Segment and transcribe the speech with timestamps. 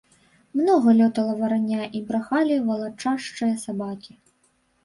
[0.59, 4.13] Многа лётала варання, і брахалі валачашчыя сабакі.